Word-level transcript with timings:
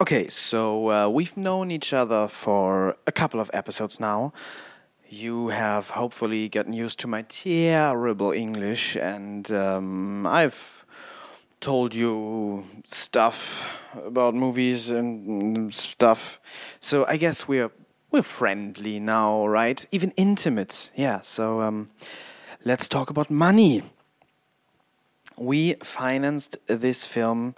Okay, 0.00 0.26
so 0.26 0.90
uh, 0.90 1.08
we've 1.08 1.36
known 1.36 1.70
each 1.70 1.92
other 1.92 2.26
for 2.26 2.96
a 3.06 3.12
couple 3.12 3.38
of 3.38 3.48
episodes 3.54 4.00
now. 4.00 4.32
You 5.08 5.48
have 5.50 5.90
hopefully 5.90 6.48
gotten 6.48 6.72
used 6.72 6.98
to 7.00 7.06
my 7.06 7.22
terrible 7.22 8.32
English, 8.32 8.96
and 8.96 9.48
um, 9.52 10.26
I've 10.26 10.84
told 11.60 11.94
you 11.94 12.64
stuff 12.84 13.68
about 14.04 14.34
movies 14.34 14.90
and 14.90 15.72
stuff. 15.72 16.40
So 16.80 17.04
I 17.06 17.16
guess 17.16 17.46
we're 17.46 17.70
we're 18.10 18.24
friendly 18.24 18.98
now, 18.98 19.46
right? 19.46 19.86
Even 19.92 20.10
intimate. 20.16 20.90
Yeah. 20.96 21.20
So 21.20 21.60
um, 21.60 21.88
let's 22.64 22.88
talk 22.88 23.10
about 23.10 23.30
money. 23.30 23.84
We 25.36 25.74
financed 25.84 26.56
this 26.66 27.04
film 27.04 27.54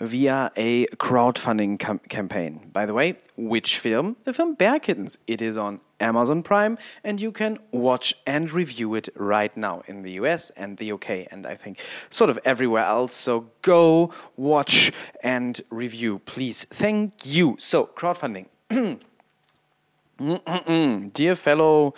via 0.00 0.50
a 0.56 0.86
crowdfunding 0.96 1.78
cam- 1.78 2.00
campaign. 2.08 2.70
By 2.72 2.86
the 2.86 2.94
way, 2.94 3.18
which 3.36 3.78
film? 3.78 4.16
The 4.24 4.32
film 4.32 4.54
Bear 4.54 4.80
Kittens. 4.80 5.18
It 5.26 5.42
is 5.42 5.56
on 5.56 5.80
Amazon 6.00 6.42
Prime 6.42 6.78
and 7.04 7.20
you 7.20 7.30
can 7.30 7.58
watch 7.70 8.14
and 8.26 8.50
review 8.50 8.94
it 8.94 9.08
right 9.14 9.54
now 9.56 9.82
in 9.86 10.02
the 10.02 10.12
US 10.12 10.50
and 10.50 10.78
the 10.78 10.92
UK 10.92 11.26
and 11.30 11.46
I 11.46 11.54
think 11.54 11.78
sort 12.08 12.30
of 12.30 12.38
everywhere 12.44 12.84
else. 12.84 13.12
So 13.12 13.50
go 13.60 14.12
watch 14.36 14.92
and 15.22 15.60
review, 15.70 16.20
please. 16.20 16.64
Thank 16.64 17.26
you. 17.26 17.56
So, 17.58 17.90
crowdfunding. 17.94 18.46
Dear 21.12 21.34
fellow 21.34 21.94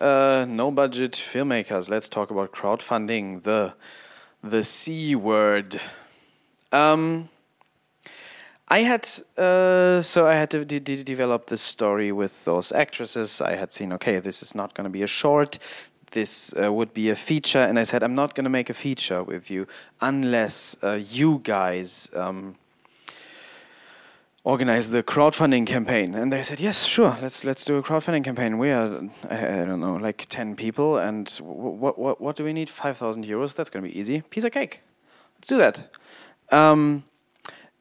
uh, 0.00 0.44
no 0.48 0.70
budget 0.70 1.12
filmmakers, 1.12 1.88
let's 1.88 2.08
talk 2.08 2.30
about 2.30 2.52
crowdfunding, 2.52 3.44
the, 3.44 3.74
the 4.42 4.62
C 4.62 5.14
word. 5.14 5.80
Um, 6.70 7.30
I 8.68 8.80
had 8.80 9.08
uh, 9.38 10.02
so 10.02 10.26
I 10.26 10.34
had 10.34 10.50
to 10.50 10.64
de- 10.64 10.80
de- 10.80 11.04
develop 11.04 11.46
this 11.46 11.62
story 11.62 12.10
with 12.10 12.44
those 12.44 12.72
actresses. 12.72 13.40
I 13.40 13.54
had 13.54 13.70
seen 13.70 13.92
okay, 13.92 14.18
this 14.18 14.42
is 14.42 14.54
not 14.54 14.74
going 14.74 14.84
to 14.84 14.90
be 14.90 15.02
a 15.02 15.06
short. 15.06 15.58
This 16.10 16.54
uh, 16.56 16.72
would 16.72 16.92
be 16.92 17.08
a 17.10 17.14
feature, 17.14 17.60
and 17.60 17.78
I 17.78 17.84
said 17.84 18.02
I'm 18.02 18.14
not 18.14 18.34
going 18.34 18.44
to 18.44 18.50
make 18.50 18.68
a 18.70 18.74
feature 18.74 19.22
with 19.22 19.50
you 19.50 19.66
unless 20.00 20.76
uh, 20.82 20.94
you 20.94 21.40
guys 21.44 22.08
um, 22.14 22.56
organize 24.42 24.90
the 24.90 25.02
crowdfunding 25.02 25.66
campaign. 25.66 26.14
And 26.14 26.32
they 26.32 26.42
said 26.42 26.58
yes, 26.58 26.84
sure, 26.84 27.16
let's 27.22 27.44
let's 27.44 27.64
do 27.64 27.76
a 27.76 27.82
crowdfunding 27.84 28.24
campaign. 28.24 28.58
We 28.58 28.70
are 28.70 29.02
I, 29.30 29.64
don't 29.64 29.80
know 29.80 29.94
like 29.94 30.26
ten 30.28 30.56
people, 30.56 30.98
and 30.98 31.28
what 31.38 31.98
what 31.98 32.20
what 32.20 32.34
do 32.34 32.42
we 32.42 32.52
need? 32.52 32.68
Five 32.68 32.98
thousand 32.98 33.26
euros. 33.26 33.54
That's 33.54 33.70
going 33.70 33.84
to 33.84 33.88
be 33.88 33.96
easy. 33.96 34.22
Piece 34.22 34.42
of 34.42 34.50
cake. 34.50 34.80
Let's 35.36 35.48
do 35.48 35.56
that. 35.58 35.94
Um, 36.50 37.04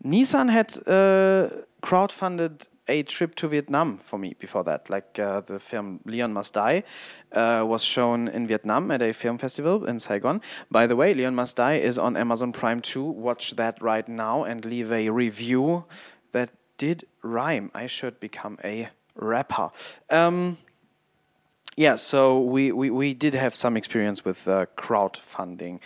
Nissan 0.05 0.49
had 0.51 0.77
uh, 0.87 1.49
crowdfunded 1.81 2.67
a 2.87 3.01
trip 3.03 3.33
to 3.35 3.47
Vietnam 3.47 3.97
for 3.97 4.19
me 4.19 4.35
before 4.37 4.63
that. 4.63 4.89
Like 4.89 5.17
uh, 5.17 5.41
the 5.41 5.59
film 5.59 5.99
Leon 6.05 6.33
Must 6.33 6.53
Die 6.53 6.83
uh, 7.31 7.63
was 7.65 7.83
shown 7.83 8.27
in 8.27 8.45
Vietnam 8.45 8.91
at 8.91 9.01
a 9.01 9.13
film 9.13 9.39
festival 9.39 9.85
in 9.85 9.99
Saigon. 9.99 10.41
By 10.69 10.85
the 10.85 10.95
way, 10.95 11.13
Leon 11.15 11.33
Must 11.33 11.55
Die 11.55 11.73
is 11.73 11.97
on 11.97 12.15
Amazon 12.15 12.51
Prime 12.51 12.81
too. 12.81 13.03
Watch 13.03 13.55
that 13.55 13.81
right 13.81 14.07
now 14.07 14.43
and 14.43 14.63
leave 14.63 14.91
a 14.91 15.09
review 15.09 15.85
that 16.31 16.51
did 16.77 17.05
rhyme. 17.23 17.71
I 17.73 17.87
should 17.87 18.19
become 18.19 18.59
a 18.63 18.89
rapper. 19.15 19.71
Um, 20.11 20.57
yeah, 21.75 21.95
so 21.95 22.39
we, 22.39 22.71
we, 22.71 22.89
we 22.89 23.13
did 23.13 23.33
have 23.33 23.55
some 23.55 23.75
experience 23.75 24.23
with 24.23 24.47
uh, 24.47 24.67
crowdfunding, 24.77 25.79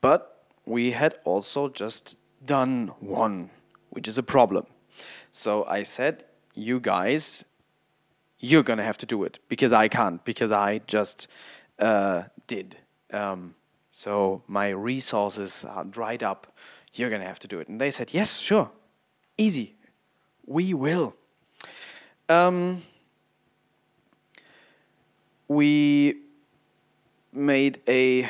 but 0.00 0.44
we 0.66 0.90
had 0.90 1.14
also 1.24 1.68
just 1.68 2.18
done 2.44 2.88
one 2.98 3.50
which 3.90 4.08
is 4.08 4.18
a 4.18 4.22
problem. 4.22 4.66
So 5.32 5.64
I 5.64 5.82
said, 5.82 6.24
you 6.54 6.80
guys, 6.80 7.44
you're 8.38 8.62
gonna 8.62 8.84
have 8.84 8.98
to 8.98 9.06
do 9.06 9.22
it 9.24 9.38
because 9.48 9.72
I 9.72 9.88
can't 9.88 10.24
because 10.24 10.50
I 10.50 10.78
just 10.86 11.28
uh, 11.78 12.24
did. 12.46 12.78
Um, 13.12 13.54
so 13.90 14.42
my 14.46 14.68
resources 14.68 15.64
are 15.64 15.84
dried 15.84 16.22
up. 16.22 16.46
You're 16.94 17.10
gonna 17.10 17.26
have 17.26 17.38
to 17.40 17.48
do 17.48 17.60
it. 17.60 17.68
And 17.68 17.80
they 17.80 17.90
said, 17.90 18.12
yes, 18.12 18.38
sure, 18.38 18.70
easy, 19.36 19.74
we 20.46 20.74
will. 20.74 21.14
Um, 22.28 22.82
we 25.48 26.16
made 27.32 27.80
a 27.88 28.28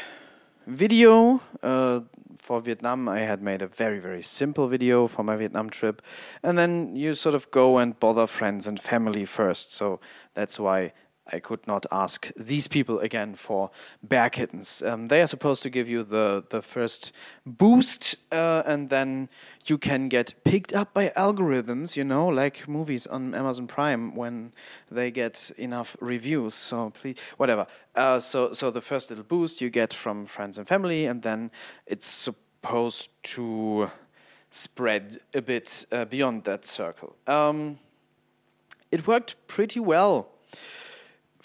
video. 0.66 1.40
Uh, 1.62 2.00
for 2.50 2.60
Vietnam, 2.60 3.08
I 3.08 3.20
had 3.20 3.40
made 3.40 3.62
a 3.62 3.68
very, 3.68 4.00
very 4.00 4.24
simple 4.24 4.66
video 4.66 5.06
for 5.06 5.22
my 5.22 5.36
Vietnam 5.36 5.70
trip. 5.70 6.02
And 6.42 6.58
then 6.58 6.96
you 6.96 7.14
sort 7.14 7.36
of 7.36 7.48
go 7.52 7.78
and 7.78 7.96
bother 8.00 8.26
friends 8.26 8.66
and 8.66 8.80
family 8.80 9.24
first. 9.24 9.72
So 9.72 10.00
that's 10.34 10.58
why 10.58 10.92
I 11.32 11.40
could 11.40 11.66
not 11.66 11.86
ask 11.90 12.30
these 12.36 12.68
people 12.68 12.98
again 13.00 13.34
for 13.34 13.70
bear 14.02 14.30
kittens. 14.30 14.82
Um, 14.82 15.08
they 15.08 15.22
are 15.22 15.26
supposed 15.26 15.62
to 15.62 15.70
give 15.70 15.88
you 15.88 16.02
the, 16.02 16.44
the 16.48 16.62
first 16.62 17.12
boost, 17.46 18.16
uh, 18.32 18.62
and 18.66 18.88
then 18.88 19.28
you 19.66 19.78
can 19.78 20.08
get 20.08 20.34
picked 20.44 20.72
up 20.72 20.94
by 20.94 21.10
algorithms, 21.16 21.96
you 21.96 22.04
know, 22.04 22.26
like 22.28 22.68
movies 22.68 23.06
on 23.06 23.34
Amazon 23.34 23.66
Prime 23.66 24.14
when 24.14 24.52
they 24.90 25.10
get 25.10 25.50
enough 25.56 25.96
reviews. 26.00 26.54
So 26.54 26.90
please, 26.90 27.16
whatever. 27.36 27.66
Uh, 27.94 28.20
so, 28.20 28.52
so 28.52 28.70
the 28.70 28.80
first 28.80 29.10
little 29.10 29.24
boost 29.24 29.60
you 29.60 29.70
get 29.70 29.92
from 29.94 30.26
friends 30.26 30.58
and 30.58 30.66
family, 30.66 31.06
and 31.06 31.22
then 31.22 31.50
it's 31.86 32.06
supposed 32.06 33.10
to 33.22 33.90
spread 34.50 35.18
a 35.34 35.42
bit 35.42 35.86
uh, 35.92 36.04
beyond 36.04 36.44
that 36.44 36.66
circle. 36.66 37.16
Um, 37.26 37.78
it 38.90 39.06
worked 39.06 39.36
pretty 39.46 39.78
well 39.78 40.28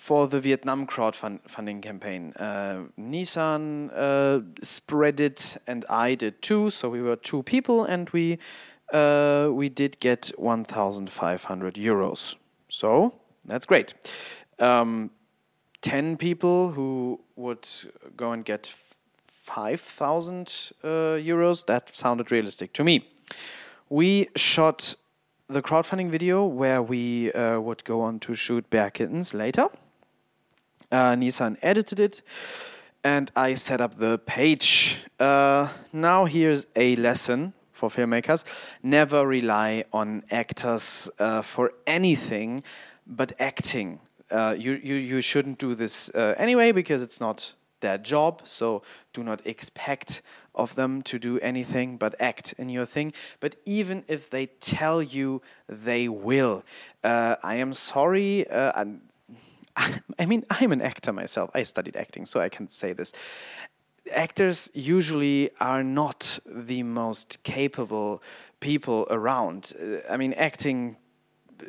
for 0.06 0.28
the 0.28 0.40
Vietnam 0.40 0.86
crowdfunding 0.86 1.82
campaign. 1.82 2.32
Uh, 2.36 2.84
Nissan 2.96 3.90
uh, 3.92 4.40
spread 4.62 5.20
it, 5.20 5.58
and 5.66 5.84
I 5.90 6.14
did 6.14 6.44
too. 6.44 6.70
So 6.70 6.90
we 6.90 7.02
were 7.02 7.16
two 7.16 7.42
people, 7.42 7.84
and 7.86 8.08
we 8.12 8.38
uh, 8.94 9.50
we 9.52 9.68
did 9.68 10.00
get 10.00 10.32
1,500 10.38 11.74
euros. 11.74 12.36
So 12.70 13.16
that's 13.46 13.66
great. 13.66 13.96
Um, 14.60 15.10
Ten 15.82 16.18
people 16.18 16.72
who 16.72 17.22
would 17.36 17.68
go 18.16 18.32
and 18.32 18.46
get 18.46 18.76
5,000 19.28 20.72
uh, 20.84 20.88
euros. 21.18 21.66
That 21.66 21.96
sounded 21.96 22.32
realistic 22.32 22.74
to 22.74 22.84
me. 22.84 23.08
We 23.90 24.30
shot 24.36 24.96
the 25.48 25.62
crowdfunding 25.62 26.10
video 26.12 26.46
where 26.46 26.82
we 26.82 27.32
uh, 27.34 27.60
would 27.60 27.84
go 27.84 28.02
on 28.02 28.20
to 28.20 28.36
shoot 28.36 28.70
bear 28.70 28.92
kittens 28.92 29.34
later. 29.34 29.70
Uh, 30.92 31.16
Nissan 31.16 31.58
edited 31.62 32.00
it 32.00 32.22
and 33.06 33.32
I 33.36 33.54
set 33.54 33.82
up 33.82 33.96
the 33.96 34.18
page. 34.18 34.98
Uh, 35.20 35.70
now 35.94 36.26
here's 36.26 36.66
a 36.76 36.96
lesson 36.96 37.54
for 37.72 37.88
filmmakers. 37.90 38.44
Never 38.82 39.28
rely 39.28 39.86
on 39.94 40.24
actors 40.32 41.08
uh, 41.20 41.44
for 41.44 41.74
anything 41.86 42.64
but 43.06 43.34
acting. 43.40 44.00
Uh, 44.32 44.56
you, 44.58 44.82
you, 44.84 44.96
you 44.96 45.22
shouldn't 45.22 45.60
do 45.60 45.76
this 45.76 46.10
uh, 46.16 46.34
anyway 46.38 46.72
because 46.72 47.04
it's 47.04 47.20
not 47.20 47.54
their 47.82 48.00
job, 48.00 48.42
so 48.46 48.82
do 49.14 49.24
not 49.24 49.46
expect 49.46 50.24
of 50.56 50.74
them 50.74 51.04
to 51.04 51.20
do 51.20 51.38
anything 51.42 51.98
but 51.98 52.16
act 52.20 52.56
in 52.58 52.70
your 52.70 52.86
thing. 52.86 53.14
But 53.40 53.56
even 53.66 54.04
if 54.08 54.32
they 54.32 54.48
tell 54.48 55.04
you 55.04 55.44
they 55.70 56.08
will, 56.08 56.64
uh, 57.04 57.36
I 57.44 57.56
am 57.56 57.74
sorry, 57.74 58.50
uh, 58.50 58.86
I 60.20 60.26
mean, 60.26 60.46
I'm 60.50 60.72
an 60.72 60.82
actor 60.82 61.12
myself. 61.14 61.50
I 61.54 61.64
studied 61.64 61.96
acting, 61.96 62.26
so 62.26 62.40
I 62.40 62.50
can 62.50 62.68
say 62.68 62.94
this. 62.94 63.14
Actors 64.14 64.70
usually 64.74 65.50
are 65.60 65.84
not 65.84 66.40
the 66.46 66.84
most 66.84 67.42
capable 67.44 68.22
people 68.60 69.08
around. 69.10 69.74
Uh, 69.80 69.98
I 70.10 70.18
mean, 70.18 70.34
acting 70.34 70.98
uh, 71.60 71.66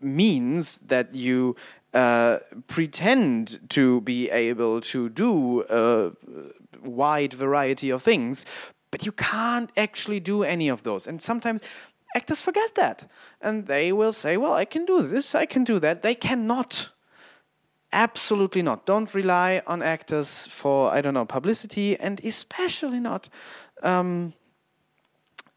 means 0.00 0.78
that 0.78 1.14
you 1.14 1.56
uh, 1.94 2.38
pretend 2.66 3.60
to 3.70 4.00
be 4.02 4.30
able 4.30 4.80
to 4.80 5.08
do 5.08 5.64
a 5.70 6.12
wide 6.82 7.32
variety 7.32 7.90
of 7.90 8.02
things, 8.02 8.44
but 8.90 9.06
you 9.06 9.12
can't 9.12 9.70
actually 9.76 10.20
do 10.20 10.42
any 10.42 10.68
of 10.68 10.82
those. 10.82 11.06
And 11.06 11.22
sometimes 11.22 11.62
actors 12.14 12.40
forget 12.40 12.74
that. 12.74 13.10
And 13.40 13.66
they 13.66 13.92
will 13.92 14.12
say, 14.12 14.36
Well, 14.36 14.52
I 14.52 14.64
can 14.64 14.84
do 14.84 15.02
this, 15.02 15.34
I 15.34 15.46
can 15.46 15.64
do 15.64 15.78
that. 15.78 16.02
They 16.02 16.14
cannot 16.14 16.90
Absolutely 17.92 18.62
not. 18.62 18.84
Don't 18.84 19.14
rely 19.14 19.62
on 19.66 19.82
actors 19.82 20.46
for, 20.46 20.90
I 20.90 21.00
don't 21.00 21.14
know, 21.14 21.24
publicity, 21.24 21.98
and 21.98 22.20
especially 22.22 23.00
not 23.00 23.28
um, 23.82 24.34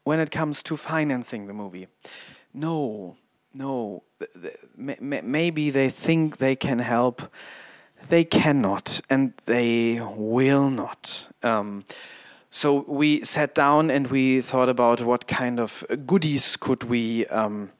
when 0.04 0.18
it 0.18 0.30
comes 0.30 0.62
to 0.64 0.76
financing 0.76 1.46
the 1.46 1.52
movie. 1.52 1.88
No, 2.54 3.16
no. 3.54 4.02
Maybe 4.76 5.70
they 5.70 5.90
think 5.90 6.38
they 6.38 6.56
can 6.56 6.78
help. 6.78 7.22
They 8.08 8.24
cannot, 8.24 9.00
and 9.10 9.34
they 9.44 10.00
will 10.00 10.70
not. 10.70 11.28
Um, 11.42 11.84
so 12.50 12.84
we 12.88 13.24
sat 13.24 13.54
down 13.54 13.90
and 13.90 14.08
we 14.08 14.40
thought 14.40 14.68
about 14.68 15.02
what 15.02 15.26
kind 15.26 15.60
of 15.60 15.84
goodies 16.06 16.56
could 16.56 16.84
we 16.84 17.26
um, 17.26 17.70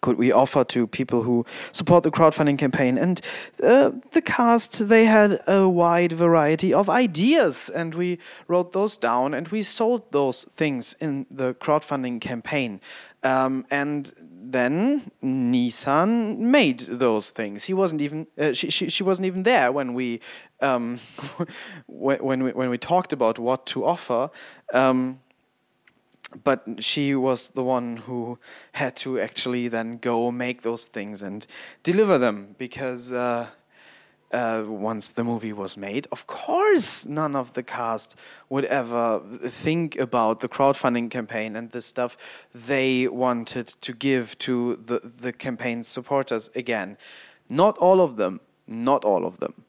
could 0.00 0.16
we 0.16 0.32
offer 0.32 0.64
to 0.64 0.86
people 0.86 1.22
who 1.22 1.44
support 1.72 2.02
the 2.02 2.10
crowdfunding 2.10 2.58
campaign 2.58 2.98
and 2.98 3.20
uh, 3.62 3.90
the 4.12 4.22
cast 4.22 4.88
they 4.88 5.04
had 5.04 5.40
a 5.46 5.68
wide 5.68 6.12
variety 6.12 6.72
of 6.72 6.88
ideas 6.88 7.70
and 7.70 7.94
we 7.94 8.18
wrote 8.48 8.72
those 8.72 8.96
down 8.96 9.34
and 9.34 9.48
we 9.48 9.62
sold 9.62 10.10
those 10.12 10.44
things 10.44 10.94
in 11.00 11.26
the 11.30 11.54
crowdfunding 11.54 12.20
campaign 12.20 12.80
um, 13.22 13.66
and 13.70 14.12
then 14.42 15.10
Nissan 15.22 16.38
made 16.38 16.80
those 16.80 17.30
things. 17.30 17.64
He 17.64 17.74
wasn't 17.74 18.00
even 18.00 18.26
uh, 18.38 18.52
she, 18.52 18.70
she 18.70 18.88
she 18.88 19.02
wasn't 19.02 19.26
even 19.26 19.42
there 19.42 19.70
when 19.70 19.94
we 19.94 20.20
um, 20.60 21.00
when 21.86 22.42
we 22.42 22.52
when 22.52 22.70
we 22.70 22.78
talked 22.78 23.12
about 23.12 23.38
what 23.38 23.66
to 23.66 23.84
offer. 23.84 24.30
Um, 24.72 25.20
but 26.44 26.64
she 26.78 27.14
was 27.14 27.50
the 27.50 27.64
one 27.64 27.98
who 27.98 28.38
had 28.72 28.96
to 28.96 29.18
actually 29.18 29.68
then 29.68 29.98
go 29.98 30.30
make 30.30 30.62
those 30.62 30.86
things 30.86 31.22
and 31.22 31.46
deliver 31.82 32.18
them 32.18 32.54
because 32.58 33.12
uh, 33.12 33.48
uh, 34.32 34.62
once 34.66 35.10
the 35.10 35.24
movie 35.24 35.52
was 35.52 35.76
made, 35.76 36.06
of 36.12 36.26
course, 36.26 37.04
none 37.06 37.34
of 37.34 37.54
the 37.54 37.62
cast 37.62 38.16
would 38.48 38.64
ever 38.66 39.20
think 39.48 39.96
about 39.98 40.40
the 40.40 40.48
crowdfunding 40.48 41.10
campaign 41.10 41.56
and 41.56 41.72
the 41.72 41.80
stuff 41.80 42.16
they 42.54 43.08
wanted 43.08 43.74
to 43.80 43.92
give 43.92 44.38
to 44.38 44.76
the, 44.76 45.00
the 45.00 45.32
campaign's 45.32 45.88
supporters 45.88 46.48
again. 46.54 46.96
Not 47.48 47.76
all 47.78 48.00
of 48.00 48.16
them, 48.16 48.40
not 48.68 49.04
all 49.04 49.26
of 49.26 49.40
them. 49.40 49.64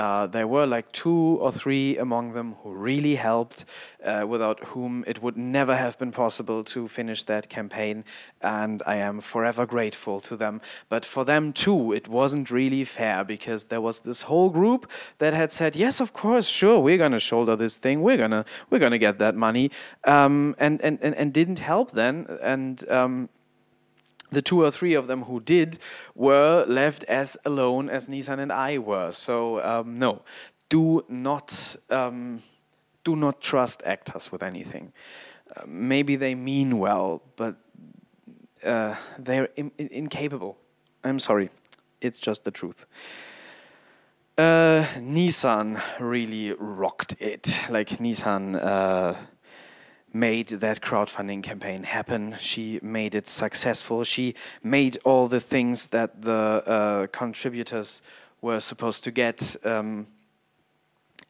Uh, 0.00 0.26
there 0.26 0.48
were 0.48 0.66
like 0.66 0.90
two 0.92 1.36
or 1.42 1.52
three 1.52 1.98
among 1.98 2.32
them 2.32 2.56
who 2.62 2.72
really 2.72 3.16
helped, 3.16 3.66
uh, 4.02 4.24
without 4.26 4.58
whom 4.72 5.04
it 5.06 5.22
would 5.22 5.36
never 5.36 5.76
have 5.76 5.98
been 5.98 6.10
possible 6.10 6.64
to 6.64 6.88
finish 6.88 7.24
that 7.24 7.50
campaign, 7.50 8.02
and 8.40 8.82
I 8.86 8.96
am 8.96 9.20
forever 9.20 9.66
grateful 9.66 10.18
to 10.22 10.36
them. 10.36 10.62
But 10.88 11.04
for 11.04 11.26
them 11.26 11.52
too, 11.52 11.92
it 11.92 12.08
wasn't 12.08 12.50
really 12.50 12.84
fair 12.84 13.24
because 13.24 13.66
there 13.66 13.82
was 13.82 14.00
this 14.00 14.22
whole 14.22 14.48
group 14.48 14.90
that 15.18 15.34
had 15.34 15.52
said, 15.52 15.76
"Yes, 15.76 16.00
of 16.00 16.14
course, 16.14 16.48
sure, 16.48 16.78
we're 16.80 16.96
gonna 17.04 17.20
shoulder 17.20 17.54
this 17.54 17.76
thing, 17.76 18.00
we're 18.00 18.16
gonna 18.16 18.46
we're 18.70 18.78
gonna 18.78 19.04
get 19.06 19.18
that 19.18 19.36
money," 19.36 19.70
um, 20.04 20.54
and, 20.58 20.80
and 20.80 20.98
and 21.02 21.14
and 21.14 21.34
didn't 21.34 21.58
help 21.58 21.90
then, 21.90 22.26
and. 22.40 22.88
Um, 22.88 23.28
the 24.30 24.42
two 24.42 24.62
or 24.62 24.70
three 24.70 24.94
of 24.94 25.06
them 25.06 25.24
who 25.24 25.40
did 25.40 25.78
were 26.14 26.64
left 26.66 27.04
as 27.04 27.36
alone 27.44 27.88
as 27.88 28.08
Nissan 28.08 28.38
and 28.38 28.52
I 28.52 28.78
were. 28.78 29.10
So 29.12 29.62
um, 29.64 29.98
no, 29.98 30.22
do 30.68 31.04
not 31.08 31.76
um, 31.90 32.42
do 33.04 33.16
not 33.16 33.40
trust 33.40 33.82
actors 33.84 34.32
with 34.32 34.42
anything. 34.42 34.92
Uh, 35.56 35.62
maybe 35.66 36.16
they 36.16 36.34
mean 36.34 36.78
well, 36.78 37.22
but 37.36 37.56
uh, 38.64 38.94
they're 39.18 39.48
in 39.56 39.72
incapable. 39.78 40.56
I'm 41.02 41.18
sorry, 41.18 41.50
it's 42.00 42.18
just 42.18 42.44
the 42.44 42.50
truth. 42.50 42.86
Uh, 44.38 44.86
Nissan 44.96 45.82
really 45.98 46.54
rocked 46.58 47.14
it. 47.18 47.56
Like 47.68 47.88
Nissan 47.98 48.58
uh, 48.62 49.14
made 50.12 50.48
that 50.48 50.80
crowdfunding 50.80 51.42
campaign 51.42 51.84
happen. 51.84 52.36
She 52.40 52.80
made 52.82 53.14
it 53.14 53.28
successful. 53.28 54.04
She 54.04 54.34
made 54.62 54.98
all 55.04 55.28
the 55.28 55.40
things 55.40 55.88
that 55.88 56.22
the 56.22 56.62
uh, 56.66 57.06
contributors 57.08 58.02
were 58.40 58.60
supposed 58.60 59.04
to 59.04 59.10
get. 59.10 59.56
Um, 59.64 60.06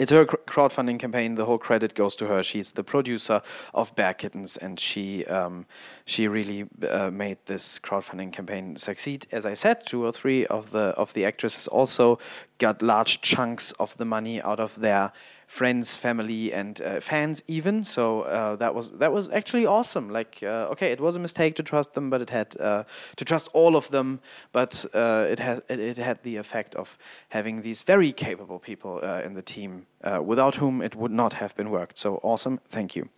it's 0.01 0.11
her 0.11 0.25
crowdfunding 0.25 0.99
campaign. 0.99 1.35
The 1.35 1.45
whole 1.45 1.59
credit 1.59 1.95
goes 1.95 2.17
to 2.17 2.27
her. 2.27 2.43
She's 2.43 2.71
the 2.71 2.83
producer 2.83 3.43
of 3.75 3.95
Bear 3.97 4.15
Kittens, 4.15 4.57
and 4.57 4.81
she 4.81 5.27
um, 5.27 5.67
she 6.07 6.27
really 6.27 6.65
uh, 6.89 7.11
made 7.11 7.37
this 7.45 7.79
crowdfunding 7.79 8.33
campaign 8.33 8.77
succeed. 8.77 9.27
As 9.31 9.45
I 9.45 9.53
said, 9.53 9.85
two 9.85 10.03
or 10.03 10.11
three 10.11 10.47
of 10.47 10.71
the 10.71 10.95
of 10.97 11.13
the 11.13 11.27
actresses 11.27 11.69
also 11.69 12.19
got 12.57 12.81
large 12.81 13.21
chunks 13.21 13.73
of 13.73 13.95
the 13.99 14.07
money 14.07 14.41
out 14.41 14.59
of 14.59 14.81
their 14.81 15.13
friends, 15.51 15.97
family, 15.97 16.53
and 16.53 16.81
uh, 16.81 17.01
fans 17.01 17.43
even. 17.49 17.83
So 17.85 18.21
uh, 18.21 18.57
that 18.57 18.73
was 18.75 18.91
that 18.99 19.13
was 19.13 19.29
actually 19.31 19.67
awesome. 19.67 20.09
Like, 20.09 20.39
uh, 20.43 20.73
okay, 20.73 20.93
it 20.93 21.01
was 21.01 21.17
a 21.17 21.19
mistake 21.19 21.57
to 21.57 21.63
trust 21.63 21.95
them, 21.95 22.09
but 22.09 22.21
it 22.21 22.31
had 22.31 22.57
uh, 22.61 22.85
to 23.17 23.25
trust 23.25 23.49
all 23.53 23.75
of 23.75 23.89
them. 23.89 24.21
But 24.53 24.87
uh, 24.95 25.27
it 25.29 25.41
has 25.41 25.59
it, 25.69 25.81
it, 25.81 25.99
had 25.99 26.23
the 26.23 26.37
effect 26.37 26.75
of 26.77 26.97
having 27.29 27.63
these 27.63 27.83
very 27.83 28.13
capable 28.13 28.59
people 28.59 29.01
uh, 29.03 29.27
in 29.27 29.35
the 29.35 29.43
team, 29.43 29.87
without 30.25 30.57
whom 30.57 30.83
it 30.83 30.95
would 30.95 31.13
not 31.13 31.33
have 31.33 31.55
been 31.57 31.71
worked. 31.71 31.99
So 31.99 32.21
awesome, 32.23 32.61
thank 32.69 32.95
you. 32.95 33.09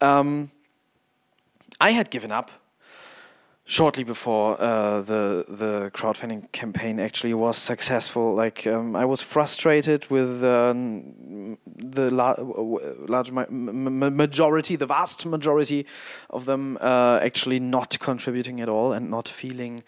Um, 0.00 0.50
I 1.80 1.92
had 1.92 2.10
given 2.10 2.32
up 2.32 2.50
shortly 3.64 4.04
before 4.04 4.60
uh, 4.60 5.00
the 5.00 5.44
the 5.48 5.90
crowdfunding 5.94 6.50
campaign 6.52 7.00
actually 7.00 7.34
was 7.34 7.56
successful. 7.56 8.34
Like 8.34 8.66
um, 8.66 8.94
I 8.96 9.04
was 9.04 9.22
frustrated 9.22 10.10
with 10.10 10.44
the 11.94 12.10
la 12.10 12.34
large 13.08 13.30
ma 13.30 13.44
majority, 13.50 14.76
the 14.76 14.86
vast 14.86 15.26
majority 15.26 15.86
of 16.30 16.44
them 16.44 16.78
uh, 16.80 17.20
actually 17.22 17.60
not 17.60 17.98
contributing 17.98 18.60
at 18.60 18.68
all 18.68 18.92
and 18.92 19.10
not 19.10 19.28
feeling 19.28 19.82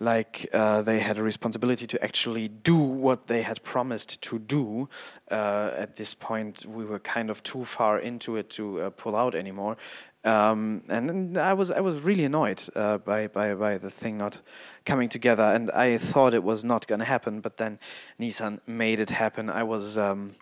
like 0.00 0.48
uh, 0.52 0.82
they 0.82 1.00
had 1.00 1.18
a 1.18 1.22
responsibility 1.22 1.86
to 1.86 2.02
actually 2.02 2.48
do 2.48 2.76
what 2.76 3.26
they 3.26 3.42
had 3.42 3.62
promised 3.62 4.20
to 4.22 4.38
do. 4.38 4.88
Uh, 5.30 5.70
at 5.76 5.96
this 5.96 6.14
point, 6.14 6.64
we 6.66 6.84
were 6.84 7.00
kind 7.00 7.30
of 7.30 7.42
too 7.42 7.64
far 7.64 7.98
into 7.98 8.36
it 8.36 8.48
to 8.50 8.80
uh, 8.80 8.90
pull 8.90 9.16
out 9.16 9.34
anymore. 9.34 9.76
Um, 10.24 10.82
and 10.88 11.38
I 11.38 11.52
was 11.52 11.70
I 11.70 11.80
was 11.80 12.00
really 12.00 12.24
annoyed 12.24 12.62
uh, 12.74 12.98
by, 12.98 13.28
by 13.28 13.54
by 13.54 13.78
the 13.78 13.90
thing 13.90 14.18
not 14.18 14.40
coming 14.84 15.08
together, 15.08 15.44
and 15.44 15.70
I 15.70 15.96
thought 15.96 16.34
it 16.34 16.42
was 16.42 16.64
not 16.64 16.86
going 16.86 16.98
to 16.98 17.04
happen. 17.04 17.40
But 17.40 17.56
then 17.56 17.78
Nissan 18.20 18.60
made 18.66 19.00
it 19.00 19.10
happen. 19.10 19.48
I 19.48 19.62
was 19.62 19.96
um, 19.96 20.34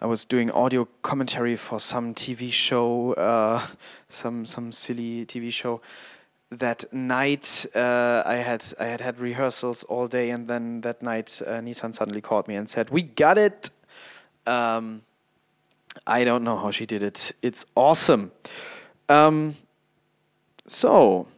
I 0.00 0.06
was 0.06 0.24
doing 0.24 0.50
audio 0.50 0.88
commentary 1.02 1.56
for 1.56 1.78
some 1.80 2.14
TV 2.14 2.52
show, 2.52 3.12
uh, 3.12 3.64
some 4.08 4.44
some 4.46 4.72
silly 4.72 5.24
TV 5.26 5.52
show. 5.52 5.80
That 6.50 6.92
night, 6.92 7.66
uh, 7.74 8.22
I 8.26 8.36
had 8.36 8.64
I 8.78 8.86
had 8.86 9.00
had 9.00 9.18
rehearsals 9.18 9.82
all 9.84 10.08
day, 10.08 10.30
and 10.30 10.48
then 10.48 10.80
that 10.82 11.02
night, 11.02 11.40
uh, 11.46 11.60
Nissan 11.60 11.94
suddenly 11.94 12.20
called 12.20 12.48
me 12.48 12.56
and 12.56 12.68
said, 12.68 12.90
"We 12.90 13.02
got 13.02 13.38
it." 13.38 13.70
Um, 14.46 15.02
I 16.06 16.24
don't 16.24 16.44
know 16.44 16.58
how 16.58 16.70
she 16.70 16.86
did 16.86 17.02
it. 17.02 17.32
It's 17.40 17.64
awesome. 17.76 18.32
Um, 19.08 19.56
so 20.66 21.28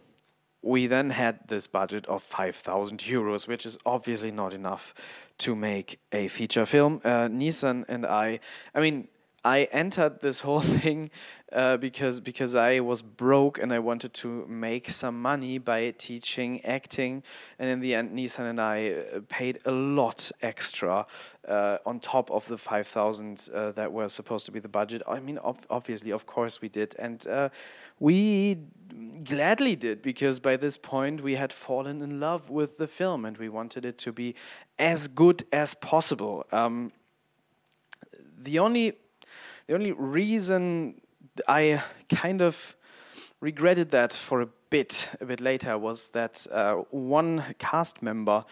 we 0.63 0.87
then 0.87 1.11
had 1.11 1.49
this 1.49 1.67
budget 1.67 2.07
of 2.07 2.23
5,000 2.23 2.99
euros, 3.01 3.47
which 3.47 3.67
is 3.67 3.79
obviously 3.87 4.31
not 4.31 4.53
enough 4.53 4.95
to 5.39 5.55
make 5.55 5.99
a 6.13 6.29
feature 6.29 6.67
film. 6.67 7.01
Uh, 7.05 7.29
Nissan 7.29 7.85
and 7.89 8.07
I, 8.07 8.41
I 8.75 8.81
mean, 8.81 9.09
I 9.47 9.69
entered 9.71 10.21
this 10.21 10.41
whole 10.41 10.61
thing 10.81 11.11
uh, 11.53 11.77
because 11.77 12.19
because 12.19 12.57
I 12.57 12.81
was 12.81 13.01
broke 13.01 13.59
and 13.63 13.73
I 13.73 13.79
wanted 13.79 14.13
to 14.15 14.45
make 14.49 14.91
some 14.91 15.23
money 15.23 15.59
by 15.59 15.93
teaching 15.93 16.65
acting, 16.65 17.23
and 17.59 17.71
in 17.71 17.79
the 17.79 17.95
end, 17.95 18.19
Nissan 18.19 18.51
and 18.51 18.61
I 18.61 18.91
uh, 18.91 19.21
paid 19.29 19.61
a 19.65 19.71
lot 19.71 20.33
extra 20.43 21.07
uh, 21.47 21.79
on 21.87 22.01
top 22.01 22.31
of 22.33 22.49
the 22.49 22.59
five 22.59 22.89
thousand 22.89 23.49
uh, 23.55 23.71
that 23.73 23.93
were 23.93 24.09
supposed 24.09 24.47
to 24.47 24.53
be 24.53 24.59
the 24.59 24.69
budget. 24.69 25.03
I 25.07 25.21
mean, 25.21 25.39
ob 25.39 25.59
obviously, 25.71 26.11
of 26.11 26.27
course, 26.27 26.61
we 26.61 26.69
did, 26.69 26.97
and 26.99 27.25
uh, 27.29 27.51
we 27.99 28.59
gladly 29.25 29.77
did 29.77 30.03
because 30.03 30.39
by 30.41 30.57
this 30.57 30.77
point 30.77 31.23
we 31.23 31.35
had 31.35 31.53
fallen 31.53 32.01
in 32.03 32.21
love 32.21 32.51
with 32.51 32.79
the 32.79 32.87
film 32.87 33.25
and 33.25 33.37
we 33.39 33.49
wanted 33.49 33.85
it 33.85 33.99
to 33.99 34.13
be 34.13 34.35
as 34.79 35.09
good 35.09 35.45
as 35.53 35.75
possible. 35.75 36.45
Um, 36.53 36.93
the 38.39 38.59
only 38.59 38.93
the 39.67 39.75
only 39.75 39.93
reason 39.93 41.01
I 41.49 41.83
kind 42.09 42.41
of 42.41 42.77
regretted 43.41 43.91
that 43.91 44.13
for 44.13 44.41
a 44.41 44.49
bit, 44.71 45.11
a 45.21 45.27
bit 45.27 45.41
later, 45.41 45.77
was 45.77 46.11
that 46.11 46.47
uh, 46.53 46.75
one 46.91 47.45
cast 47.59 48.01
member, 48.01 48.45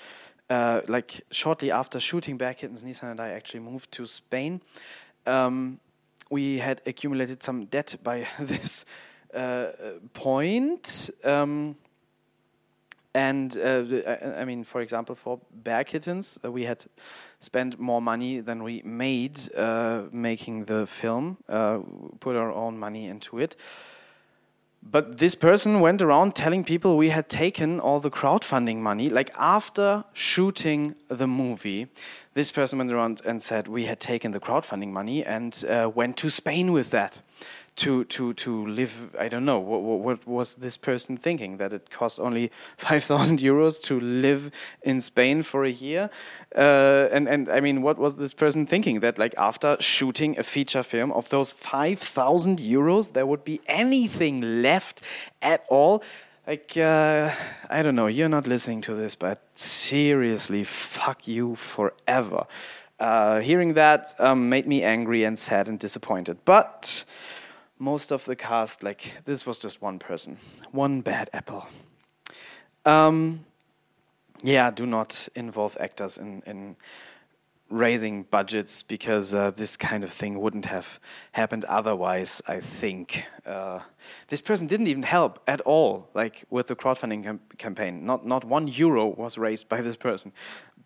uh, 0.50 0.80
like 0.88 1.20
shortly 1.30 1.70
after 1.70 2.00
shooting 2.00 2.36
Bear 2.36 2.54
Kittens, 2.54 2.82
Nissan 2.82 3.12
and 3.12 3.20
I 3.20 3.30
actually 3.30 3.60
moved 3.60 3.92
to 3.92 4.06
Spain. 4.06 4.60
Um, 5.24 5.78
we 6.30 6.58
had 6.58 6.82
accumulated 6.84 7.42
some 7.42 7.66
debt 7.66 7.94
by 8.02 8.26
this 8.38 8.84
uh, 9.35 9.67
point. 10.12 11.11
Um, 11.25 11.76
and 13.14 13.57
uh, 13.57 14.17
I 14.37 14.45
mean, 14.45 14.64
for 14.64 14.81
example, 14.81 15.14
for 15.14 15.41
Bear 15.53 15.85
Kittens, 15.85 16.38
uh, 16.45 16.50
we 16.50 16.64
had 16.64 16.85
spent 17.38 17.79
more 17.79 18.03
money 18.03 18.41
than 18.41 18.62
we 18.62 18.83
made 18.85 19.38
uh, 19.57 20.03
making 20.11 20.64
the 20.64 20.87
film, 20.87 21.37
uh, 21.49 21.79
put 22.19 22.35
our 22.37 22.53
own 22.53 22.79
money 22.79 23.07
into 23.07 23.38
it. 23.38 23.57
but 24.85 25.17
this 25.17 25.35
person 25.35 25.81
went 25.81 26.03
around 26.03 26.35
telling 26.35 26.62
people 26.62 26.97
we 26.97 27.09
had 27.09 27.29
taken 27.29 27.81
all 27.81 28.00
the 28.00 28.11
crowdfunding 28.11 28.76
money. 28.76 29.09
Like 29.09 29.31
after 29.37 30.05
shooting 30.12 30.95
the 31.09 31.26
movie, 31.26 31.87
this 32.35 32.53
person 32.53 32.79
went 32.79 32.93
around 32.93 33.23
and 33.25 33.43
said 33.43 33.67
we 33.67 33.87
had 33.87 33.99
taken 33.99 34.33
the 34.33 34.41
crowdfunding 34.41 34.91
money 34.93 35.25
and 35.25 35.64
uh, 35.69 35.91
went 35.95 36.19
to 36.19 36.29
Spain 36.29 36.73
with 36.73 36.91
that 36.91 37.23
to 37.76 38.04
to 38.04 38.35
to 38.35 38.66
live. 38.66 39.14
I 39.19 39.28
don't 39.28 39.45
know 39.45 39.59
what, 39.59 39.81
what 39.83 40.26
was 40.26 40.57
this 40.57 40.76
person 40.76 41.16
thinking 41.16 41.57
that 41.57 41.73
it 41.73 41.90
cost 41.90 42.21
only 42.21 42.50
five 42.76 43.04
thousand 43.04 43.40
euros 43.40 43.83
to 43.85 43.99
live 44.00 44.50
in 44.83 45.00
Spain 45.00 45.43
for 45.43 45.64
a 45.64 45.71
year, 45.71 46.11
uh, 46.57 47.09
and 47.12 47.28
and 47.28 47.49
I 47.49 47.61
mean, 47.61 47.83
what 47.83 47.99
was 47.99 48.16
this 48.16 48.35
person 48.35 48.66
thinking 48.66 49.00
that 49.00 49.19
like 49.19 49.35
after 49.37 49.76
shooting 49.81 50.38
a 50.38 50.43
feature 50.43 50.83
film 50.83 51.11
of 51.12 51.28
those 51.31 51.50
five 51.50 51.99
thousand 51.99 52.59
euros, 52.59 53.12
there 53.12 53.26
would 53.26 53.45
be 53.45 53.61
anything 53.66 54.62
left 54.62 55.00
at 55.43 55.64
all? 55.69 56.02
Like 56.47 56.76
uh, 56.76 57.33
I 57.71 57.83
don't 57.83 57.97
know, 57.97 58.07
you're 58.07 58.28
not 58.28 58.47
listening 58.47 58.83
to 58.83 58.95
this, 58.95 59.14
but 59.14 59.43
seriously, 59.54 60.62
fuck 60.64 61.26
you 61.26 61.57
forever. 61.57 62.47
Uh, 63.00 63.40
hearing 63.40 63.75
that 63.75 64.14
um, 64.21 64.49
made 64.49 64.69
me 64.69 64.83
angry 64.85 65.25
and 65.25 65.37
sad 65.37 65.69
and 65.69 65.81
disappointed, 65.81 66.38
but 66.45 67.04
most 67.78 68.12
of 68.12 68.25
the 68.25 68.37
cast, 68.37 68.83
like 68.83 69.25
this 69.25 69.47
was 69.47 69.59
just 69.59 69.83
one 69.83 69.99
person, 69.99 70.38
one 70.73 71.00
bad 71.00 71.31
apple. 71.33 71.66
Um, 72.85 73.45
yeah, 74.43 74.71
do 74.71 74.87
not 74.87 75.28
involve 75.35 75.76
actors 75.81 76.19
in, 76.19 76.43
in 76.47 76.76
raising 77.71 78.23
budgets 78.25 78.83
because 78.83 79.35
uh, 79.35 79.50
this 79.50 79.76
kind 79.76 80.04
of 80.04 80.12
thing 80.12 80.40
wouldn't 80.40 80.66
have 80.66 81.00
happened 81.33 81.64
otherwise. 81.64 82.43
I 82.47 82.61
think 82.61 83.25
uh, 83.47 83.81
this 84.28 84.40
person 84.40 84.66
didn't 84.66 84.87
even 84.87 85.02
help 85.02 85.43
at 85.47 85.61
all, 85.62 86.09
like 86.14 86.45
with 86.50 86.66
the 86.66 86.76
crowdfunding 86.76 87.25
cam 87.25 87.40
campaign. 87.59 88.04
Not 88.04 88.26
not 88.26 88.45
one 88.45 88.69
euro 88.69 89.07
was 89.07 89.38
raised 89.38 89.69
by 89.69 89.81
this 89.81 89.97
person, 89.97 90.33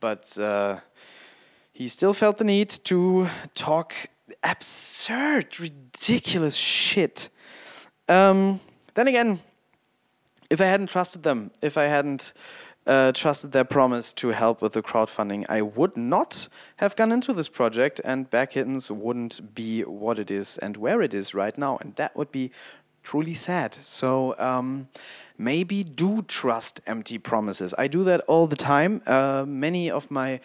but 0.01 0.39
uh, 0.39 0.79
he 1.73 1.89
still 1.89 2.15
felt 2.15 2.39
the 2.39 2.45
need 2.45 2.71
to 2.85 3.29
talk 3.55 3.95
absurd, 4.43 5.59
ridiculous 5.61 6.55
shit. 6.55 7.29
Um, 8.09 8.61
then 8.95 9.09
again, 9.09 9.41
if 10.51 10.61
I 10.61 10.65
hadn't 10.65 10.89
trusted 10.89 11.23
them, 11.23 11.51
if 11.61 11.77
I 11.77 11.85
hadn't 11.85 12.33
uh, 12.87 13.13
trusted 13.13 13.53
their 13.53 13.65
promise 13.65 14.13
to 14.15 14.29
help 14.29 14.63
with 14.63 14.73
the 14.73 14.83
crowdfunding, 14.83 15.45
I 15.49 15.63
would 15.63 15.97
not 15.97 16.49
have 16.77 16.97
gone 16.97 17.13
into 17.13 17.33
this 17.33 17.49
project, 17.49 18.01
and 18.05 18.31
Bear 18.31 18.47
Kittens 18.47 18.91
wouldn't 18.91 19.55
be 19.55 19.83
what 19.83 20.19
it 20.19 20.31
is 20.31 20.57
and 20.59 20.77
where 20.77 21.03
it 21.03 21.13
is 21.13 21.35
right 21.35 21.57
now, 21.59 21.77
and 21.81 21.95
that 21.97 22.17
would 22.17 22.33
be 22.33 22.51
truly 23.03 23.35
sad. 23.35 23.77
So. 23.83 24.35
Um, 24.39 24.89
maybe 25.39 25.85
do 25.85 26.23
trust 26.23 26.81
empty 26.87 27.17
promises. 27.17 27.73
I 27.79 27.87
do 27.87 28.05
that 28.05 28.21
all 28.23 28.47
the 28.47 28.57
time. 28.57 29.03
Uh, 29.07 29.45
many 29.47 29.91
of 29.91 30.11
my 30.11 30.41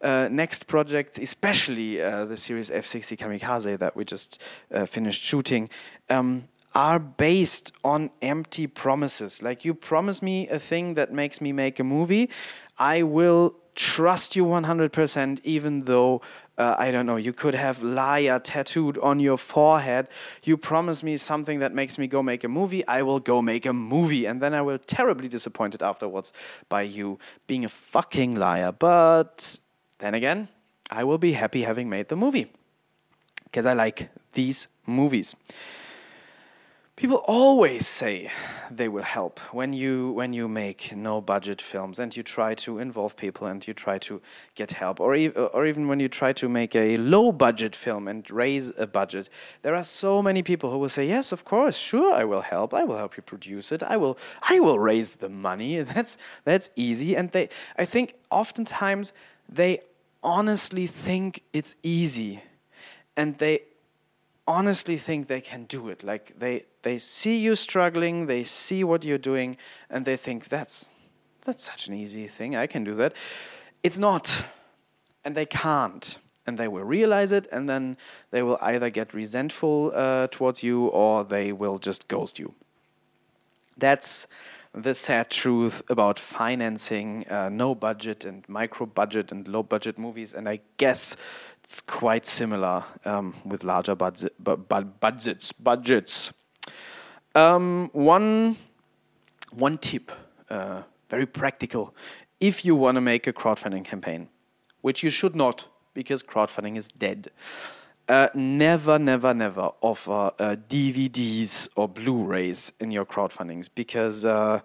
uh, 0.00 0.28
next 0.30 0.66
projects, 0.66 1.18
especially 1.18 2.00
uh, 2.00 2.24
the 2.24 2.36
series 2.36 2.70
F60 2.70 3.16
Kamikaze 3.18 3.78
that 3.78 3.94
we 3.94 4.04
just 4.04 4.42
uh, 4.72 4.86
finished 4.86 5.22
shooting, 5.22 5.68
um, 6.08 6.48
are 6.74 6.98
based 6.98 7.72
on 7.84 8.10
empty 8.22 8.66
promises. 8.66 9.42
Like 9.42 9.64
you 9.64 9.74
promise 9.74 10.22
me 10.22 10.48
a 10.48 10.58
thing 10.58 10.94
that 10.94 11.12
makes 11.12 11.40
me 11.40 11.52
make 11.52 11.78
a 11.78 11.84
movie, 11.84 12.30
I 12.78 13.02
will 13.02 13.54
trust 13.78 14.34
you 14.34 14.44
100%, 14.44 15.40
even 15.44 15.84
though 15.84 16.20
uh, 16.58 16.74
I 16.76 16.90
don't 16.90 17.06
know, 17.06 17.14
you 17.16 17.32
could 17.32 17.54
have 17.54 17.80
liar 17.80 18.40
tattooed 18.40 18.98
on 18.98 19.20
your 19.20 19.38
forehead. 19.38 20.08
You 20.42 20.56
promise 20.56 21.04
me 21.04 21.16
something 21.16 21.60
that 21.60 21.72
makes 21.72 21.96
me 21.96 22.08
go 22.08 22.20
make 22.20 22.42
a 22.42 22.48
movie, 22.48 22.84
I 22.88 23.02
will 23.02 23.20
go 23.20 23.40
make 23.40 23.64
a 23.64 23.72
movie. 23.72 24.26
And 24.26 24.42
then 24.42 24.52
I 24.52 24.62
will 24.62 24.78
terribly 24.78 25.28
disappointed 25.28 25.80
afterwards 25.80 26.32
by 26.68 26.82
you 26.82 27.20
being 27.46 27.64
a 27.64 27.68
fucking 27.68 28.34
liar. 28.34 28.72
But 28.72 29.60
then 30.00 30.14
again, 30.14 30.48
I 30.90 31.04
will 31.04 31.18
be 31.18 31.34
happy 31.34 31.62
having 31.62 31.88
made 31.88 32.08
the 32.08 32.16
movie 32.16 32.50
because 33.44 33.64
I 33.64 33.74
like 33.74 34.10
these 34.32 34.66
movies 34.86 35.36
people 36.98 37.22
always 37.28 37.86
say 37.86 38.28
they 38.72 38.88
will 38.88 39.04
help 39.04 39.38
when 39.54 39.72
you 39.72 40.10
when 40.10 40.32
you 40.32 40.48
make 40.48 40.96
no 40.96 41.20
budget 41.20 41.62
films 41.62 42.00
and 42.00 42.16
you 42.16 42.24
try 42.24 42.56
to 42.56 42.80
involve 42.80 43.16
people 43.16 43.46
and 43.46 43.68
you 43.68 43.72
try 43.72 43.98
to 43.98 44.20
get 44.56 44.72
help 44.72 44.98
or 44.98 45.14
or 45.54 45.64
even 45.64 45.86
when 45.86 46.00
you 46.00 46.08
try 46.08 46.32
to 46.32 46.48
make 46.48 46.74
a 46.74 46.96
low 46.96 47.30
budget 47.30 47.76
film 47.76 48.08
and 48.08 48.28
raise 48.32 48.76
a 48.76 48.86
budget. 48.86 49.28
There 49.62 49.76
are 49.76 49.84
so 49.84 50.20
many 50.20 50.42
people 50.42 50.72
who 50.72 50.78
will 50.78 50.88
say 50.88 51.06
yes 51.06 51.30
of 51.30 51.44
course 51.44 51.78
sure 51.78 52.12
I 52.12 52.24
will 52.24 52.42
help. 52.42 52.74
I 52.74 52.82
will 52.82 52.96
help 52.96 53.16
you 53.16 53.22
produce 53.22 53.70
it. 53.70 53.80
I 53.84 53.96
will 53.96 54.18
I 54.42 54.58
will 54.58 54.80
raise 54.80 55.16
the 55.16 55.28
money. 55.28 55.80
That's 55.94 56.18
that's 56.44 56.68
easy. 56.74 57.16
And 57.16 57.30
they 57.30 57.48
I 57.76 57.84
think 57.84 58.14
oftentimes 58.28 59.12
they 59.48 59.82
honestly 60.20 60.88
think 60.88 61.44
it's 61.52 61.76
easy 61.84 62.42
and 63.16 63.38
they 63.38 63.60
honestly 64.48 64.96
think 64.96 65.26
they 65.26 65.42
can 65.42 65.64
do 65.64 65.88
it. 65.88 66.02
Like 66.02 66.38
they 66.38 66.62
they 66.82 66.98
see 66.98 67.38
you 67.38 67.54
struggling, 67.54 68.26
they 68.26 68.44
see 68.44 68.82
what 68.82 69.04
you're 69.04 69.18
doing, 69.18 69.56
and 69.90 70.04
they 70.04 70.16
think 70.16 70.48
that's 70.48 70.90
that's 71.44 71.62
such 71.62 71.86
an 71.88 71.94
easy 71.94 72.26
thing. 72.26 72.56
I 72.56 72.66
can 72.66 72.82
do 72.82 72.94
that. 72.94 73.12
It's 73.82 73.98
not, 73.98 74.44
and 75.24 75.36
they 75.36 75.46
can't. 75.46 76.18
And 76.46 76.56
they 76.56 76.66
will 76.68 76.84
realize 76.84 77.30
it, 77.30 77.46
and 77.52 77.68
then 77.68 77.98
they 78.30 78.42
will 78.42 78.56
either 78.62 78.88
get 78.88 79.12
resentful 79.12 79.92
uh, 79.94 80.28
towards 80.28 80.62
you 80.62 80.86
or 80.86 81.22
they 81.22 81.52
will 81.52 81.78
just 81.78 82.08
ghost 82.08 82.38
you. 82.38 82.54
That's 83.76 84.26
the 84.72 84.94
sad 84.94 85.28
truth 85.30 85.82
about 85.90 86.18
financing 86.18 87.28
uh, 87.28 87.50
no 87.50 87.74
budget 87.74 88.24
and 88.24 88.48
micro 88.48 88.86
budget 88.86 89.30
and 89.30 89.46
low 89.46 89.62
budget 89.62 89.98
movies. 89.98 90.32
And 90.32 90.48
I 90.48 90.60
guess 90.78 91.16
it's 91.68 91.82
quite 91.82 92.24
similar 92.24 92.82
um, 93.04 93.34
with 93.44 93.62
larger 93.62 93.94
budget, 93.94 94.32
bu 94.42 94.56
bu 94.56 94.84
budgets. 94.84 95.52
Budgets. 95.52 96.32
Um, 97.34 97.90
one 97.92 98.56
one 99.52 99.76
tip, 99.76 100.10
uh, 100.48 100.84
very 101.10 101.26
practical. 101.26 101.94
If 102.40 102.64
you 102.64 102.74
want 102.74 102.96
to 102.96 103.02
make 103.02 103.26
a 103.26 103.34
crowdfunding 103.34 103.84
campaign, 103.84 104.28
which 104.80 105.02
you 105.02 105.10
should 105.10 105.36
not, 105.36 105.68
because 105.92 106.22
crowdfunding 106.22 106.78
is 106.78 106.88
dead. 106.88 107.28
Uh, 108.08 108.28
never, 108.34 108.98
never, 108.98 109.34
never 109.34 109.68
offer 109.82 110.32
uh, 110.38 110.56
DVDs 110.70 111.68
or 111.76 111.86
Blu-rays 111.86 112.72
in 112.80 112.90
your 112.90 113.04
crowdfundings 113.04 113.68
because 113.74 114.24
uh, 114.24 114.60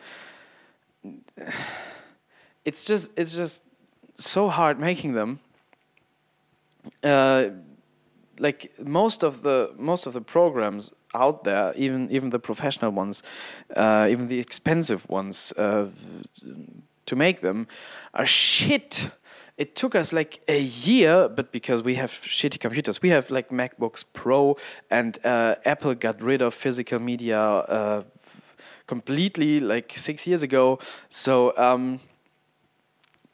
it's 2.63 2.85
just 2.85 3.11
it's 3.17 3.35
just 3.35 3.63
so 4.17 4.47
hard 4.47 4.79
making 4.79 5.11
them 5.15 5.41
uh, 7.03 7.49
like 8.39 8.71
most 8.83 9.23
of 9.23 9.43
the 9.43 9.73
most 9.77 10.07
of 10.07 10.13
the 10.13 10.21
programs 10.21 10.93
out 11.13 11.43
there, 11.43 11.73
even 11.75 12.09
even 12.09 12.29
the 12.29 12.39
professional 12.39 12.91
ones, 12.91 13.23
uh, 13.75 14.07
even 14.09 14.27
the 14.27 14.39
expensive 14.39 15.07
ones 15.09 15.53
uh, 15.57 15.89
to 17.05 17.15
make 17.15 17.41
them, 17.41 17.67
are 18.13 18.25
shit. 18.25 19.11
It 19.55 19.75
took 19.75 19.93
us 19.93 20.11
like 20.11 20.41
a 20.47 20.59
year, 20.59 21.29
but 21.29 21.51
because 21.51 21.83
we 21.83 21.95
have 21.95 22.11
shitty 22.11 22.59
computers, 22.59 23.03
we 23.03 23.09
have 23.09 23.29
like 23.29 23.49
MacBooks 23.49 24.03
Pro, 24.11 24.57
and 24.89 25.19
uh, 25.23 25.55
Apple 25.63 25.93
got 25.93 26.23
rid 26.23 26.41
of 26.41 26.55
physical 26.55 26.99
media 26.99 27.39
uh, 27.39 28.03
completely 28.87 29.59
like 29.59 29.93
six 29.95 30.25
years 30.27 30.43
ago. 30.43 30.79
So. 31.09 31.53
Um, 31.57 31.99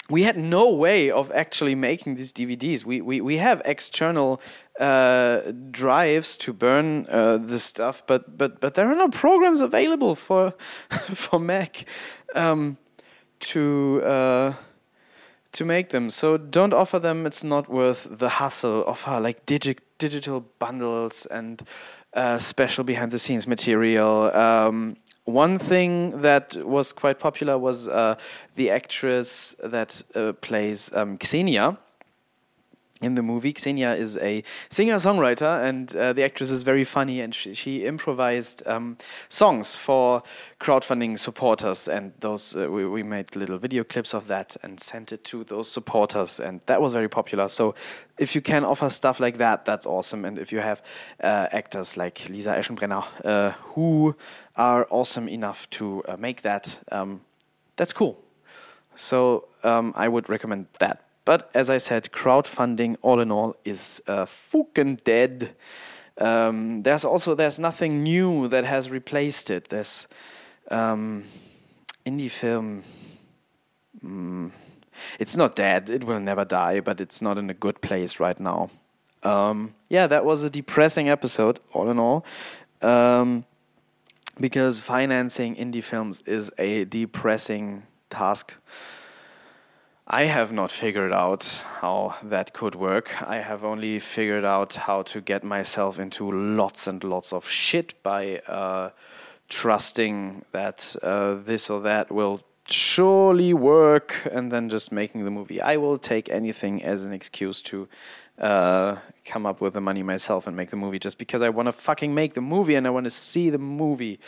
we 0.10 0.24
had 0.24 0.38
no 0.38 0.74
way 0.74 1.12
of 1.12 1.32
actually 1.32 1.76
making 1.76 2.16
these 2.16 2.34
DVDs. 2.34 2.84
We 2.84 3.02
we, 3.02 3.22
we 3.22 3.38
have 3.38 3.62
external 3.66 4.42
uh, 4.80 5.52
drives 5.72 6.38
to 6.38 6.54
burn 6.54 7.06
uh, 7.10 7.38
the 7.38 7.60
stuff, 7.60 8.04
but 8.08 8.38
but 8.38 8.60
but 8.60 8.74
there 8.74 8.90
are 8.92 8.96
no 8.96 9.10
programs 9.10 9.62
available 9.62 10.16
for 10.16 10.54
for 10.90 11.40
Mac 11.40 11.86
um, 12.36 12.78
to 13.40 14.02
uh, 14.04 14.54
to 15.52 15.66
make 15.66 15.90
them. 15.90 16.10
So 16.10 16.38
don't 16.38 16.74
offer 16.74 17.00
them. 17.00 17.26
It's 17.26 17.44
not 17.44 17.70
worth 17.70 18.08
the 18.10 18.30
hassle. 18.30 18.84
Offer 18.86 19.20
like 19.20 19.46
digi 19.46 19.78
digital 19.98 20.46
bundles 20.60 21.26
and 21.28 21.62
uh, 22.14 22.40
special 22.40 22.84
behind 22.84 23.12
the 23.12 23.20
scenes 23.20 23.46
material. 23.46 24.36
Um, 24.36 24.98
one 25.30 25.60
thing 25.60 26.22
that 26.22 26.56
was 26.56 26.92
quite 26.92 27.20
popular 27.20 27.58
was 27.58 27.88
uh, 27.88 28.16
the 28.56 28.70
actress 28.72 29.56
that 29.64 30.02
uh, 30.16 30.34
plays 30.34 30.92
um, 30.94 31.18
Xenia. 31.24 31.78
In 33.02 33.16
the 33.16 33.22
movie. 33.22 33.54
Xenia 33.58 33.94
is 33.94 34.18
a 34.18 34.44
singer 34.70 34.96
songwriter, 34.96 35.64
and 35.64 35.96
uh, 35.96 36.14
the 36.14 36.24
actress 36.24 36.52
is 36.52 36.64
very 36.64 36.84
funny. 36.84 37.22
And 37.22 37.34
she, 37.34 37.54
she 37.54 37.86
improvised 37.86 38.66
um, 38.68 38.98
songs 39.30 39.76
for 39.76 40.24
crowdfunding 40.60 41.18
supporters, 41.18 41.88
and 41.88 42.14
those 42.20 42.56
uh, 42.56 42.70
we, 42.70 42.86
we 42.86 43.04
made 43.04 43.36
little 43.36 43.58
video 43.58 43.84
clips 43.84 44.14
of 44.14 44.28
that 44.28 44.58
and 44.64 44.80
sent 44.80 45.12
it 45.12 45.24
to 45.26 45.44
those 45.46 45.72
supporters, 45.72 46.40
and 46.40 46.62
that 46.66 46.82
was 46.82 46.94
very 46.94 47.10
popular. 47.10 47.48
So 47.50 47.76
if 48.18 48.36
you 48.36 48.42
can 48.42 48.66
offer 48.66 48.90
stuff 48.90 49.20
like 49.20 49.38
that, 49.38 49.66
that's 49.66 49.86
awesome. 49.86 50.26
And 50.26 50.38
if 50.38 50.52
you 50.52 50.60
have 50.60 50.82
uh, 51.24 51.48
actors 51.52 51.96
like 51.96 52.28
Lisa 52.30 52.56
Eschenbrenner 52.56 53.06
uh, 53.24 53.52
who 53.74 54.16
are 54.56 54.86
awesome 54.90 55.30
enough 55.30 55.70
to 55.70 56.04
uh, 56.04 56.18
make 56.18 56.42
that, 56.42 56.80
um, 56.92 57.22
that's 57.78 57.94
cool. 57.94 58.22
So 58.96 59.48
um, 59.64 59.94
I 59.96 60.10
would 60.10 60.28
recommend 60.28 60.68
that. 60.80 61.09
But 61.30 61.52
as 61.54 61.70
I 61.70 61.78
said, 61.78 62.10
crowdfunding 62.12 62.98
all 63.04 63.20
in 63.20 63.32
all 63.32 63.56
is 63.64 64.02
uh, 64.08 64.26
fucking 64.26 65.02
dead. 65.04 65.56
Um, 66.18 66.82
there's 66.82 67.06
also 67.06 67.36
there's 67.36 67.60
nothing 67.60 68.02
new 68.02 68.48
that 68.48 68.66
has 68.66 68.90
replaced 68.90 69.52
it. 69.52 69.70
There's 69.70 70.08
um, 70.72 71.26
indie 72.04 72.32
film. 72.32 72.84
Mm, 74.04 74.50
it's 75.20 75.38
not 75.38 75.56
dead. 75.56 75.92
It 75.92 76.04
will 76.04 76.20
never 76.20 76.46
die, 76.46 76.80
but 76.80 77.00
it's 77.00 77.22
not 77.22 77.38
in 77.38 77.48
a 77.52 77.54
good 77.54 77.80
place 77.82 78.20
right 78.20 78.40
now. 78.40 78.72
Um, 79.22 79.76
yeah, 79.88 80.08
that 80.08 80.26
was 80.26 80.42
a 80.42 80.50
depressing 80.50 81.10
episode, 81.10 81.60
all 81.74 81.92
in 81.92 82.00
all, 82.00 82.26
um, 82.82 83.46
because 84.40 84.80
financing 84.80 85.56
indie 85.58 85.84
films 85.84 86.24
is 86.26 86.50
a 86.58 86.86
depressing 86.86 87.84
task. 88.10 88.56
I 90.12 90.24
have 90.24 90.52
not 90.52 90.72
figured 90.72 91.14
out 91.14 91.64
how 91.82 92.16
that 92.24 92.52
could 92.52 92.74
work. 92.74 93.22
I 93.22 93.38
have 93.38 93.64
only 93.64 94.00
figured 94.00 94.44
out 94.44 94.74
how 94.74 95.04
to 95.04 95.22
get 95.22 95.44
myself 95.44 96.00
into 96.00 96.32
lots 96.32 96.88
and 96.88 97.04
lots 97.04 97.32
of 97.32 97.48
shit 97.48 97.94
by 98.02 98.40
uh, 98.48 98.90
trusting 99.50 100.46
that 100.52 100.96
uh, 101.04 101.36
this 101.36 101.70
or 101.70 101.82
that 101.82 102.12
will 102.12 102.42
surely 102.68 103.54
work 103.54 104.28
and 104.32 104.52
then 104.52 104.68
just 104.68 104.92
making 104.92 105.26
the 105.26 105.32
movie. 105.32 105.62
I 105.62 105.78
will 105.78 106.00
take 106.00 106.28
anything 106.30 106.84
as 106.84 107.06
an 107.06 107.14
excuse 107.14 107.62
to 107.62 107.88
uh, 108.40 108.96
come 109.26 109.46
up 109.46 109.62
with 109.62 109.74
the 109.74 109.82
money 109.82 110.02
myself 110.02 110.48
and 110.48 110.58
make 110.58 110.72
the 110.72 110.76
movie 110.76 110.98
just 110.98 111.20
because 111.20 111.44
I 111.44 111.50
want 111.50 111.68
to 111.68 111.72
fucking 111.72 112.16
make 112.16 112.34
the 112.34 112.42
movie 112.42 112.74
and 112.74 112.88
I 112.88 112.90
want 112.90 113.04
to 113.04 113.12
see 113.12 113.52
the 113.52 113.60
movie. 113.60 114.20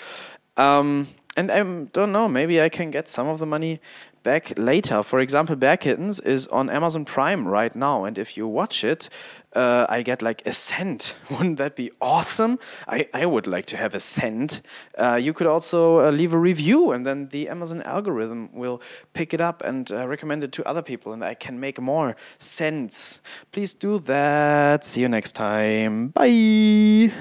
Um, 0.58 1.08
and 1.38 1.50
I 1.52 1.64
don't 1.64 2.12
know, 2.12 2.28
maybe 2.28 2.62
I 2.62 2.70
can 2.70 2.92
get 2.92 3.08
some 3.08 3.28
of 3.28 3.40
the 3.40 3.46
money 3.46 3.80
back 4.24 4.54
later. 4.58 5.04
For 5.04 5.20
example, 5.20 5.56
Bear 5.56 5.78
Kittens 5.78 6.20
is 6.20 6.48
on 6.48 6.70
Amazon 6.70 7.06
Prime 7.06 7.48
right 7.48 7.76
now, 7.76 8.06
and 8.06 8.18
if 8.18 8.38
you 8.38 8.48
watch 8.48 8.84
it, 8.84 9.10
uh, 9.54 9.86
I 9.90 10.02
get 10.02 10.22
like 10.22 10.42
a 10.46 10.54
cent. 10.54 11.16
Wouldn't 11.30 11.58
that 11.58 11.76
be 11.76 11.92
awesome? 12.02 12.60
I, 12.88 13.08
I 13.14 13.26
would 13.26 13.48
like 13.48 13.66
to 13.68 13.78
have 13.78 13.94
a 13.94 14.00
cent. 14.00 14.62
Uh, 14.98 15.16
you 15.16 15.34
could 15.34 15.48
also 15.48 16.00
uh, 16.00 16.12
leave 16.12 16.34
a 16.34 16.38
review, 16.38 16.92
and 16.92 17.06
then 17.06 17.28
the 17.30 17.50
Amazon 17.50 17.82
algorithm 17.84 18.50
will 18.54 18.82
pick 19.14 19.34
it 19.34 19.42
up 19.42 19.62
and 19.64 19.92
uh, 19.92 20.08
recommend 20.08 20.44
it 20.44 20.52
to 20.54 20.68
other 20.68 20.82
people, 20.82 21.14
and 21.14 21.24
I 21.24 21.34
can 21.34 21.60
make 21.60 21.80
more 21.82 22.16
cents. 22.38 23.20
Please 23.52 23.74
do 23.74 24.00
that. 24.00 24.86
See 24.86 25.02
you 25.02 25.10
next 25.10 25.34
time. 25.34 26.10
Bye. 26.10 27.12